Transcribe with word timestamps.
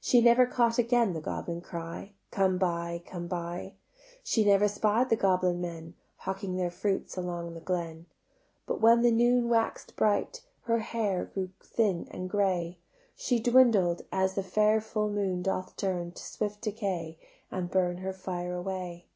She 0.00 0.20
never 0.20 0.46
caught 0.46 0.78
again 0.78 1.14
the 1.14 1.20
goblin 1.20 1.60
cry: 1.60 2.12
"Come 2.30 2.58
buy, 2.58 3.02
come 3.04 3.26
buy;" 3.26 3.72
She 4.22 4.44
never 4.44 4.68
spied 4.68 5.08
the 5.10 5.16
goblin 5.16 5.60
men 5.60 5.94
Hawking 6.18 6.54
their 6.54 6.70
fruits 6.70 7.16
along 7.16 7.54
the 7.54 7.60
glen: 7.60 8.06
But 8.66 8.80
when 8.80 9.02
the 9.02 9.10
noon 9.10 9.48
wax'd 9.48 9.96
bright 9.96 10.42
Her 10.66 10.78
hair 10.78 11.24
grew 11.24 11.50
thin 11.60 12.06
and 12.12 12.30
grey; 12.30 12.78
She 13.16 13.40
dwindled, 13.40 14.02
as 14.12 14.34
the 14.36 14.44
fair 14.44 14.80
full 14.80 15.10
moon 15.10 15.42
doth 15.42 15.74
turn 15.74 16.12
To 16.12 16.22
swift 16.22 16.60
decay 16.60 17.18
and 17.50 17.68
burn 17.68 17.96
Her 17.98 18.12
fire 18.12 18.54
away. 18.54 19.06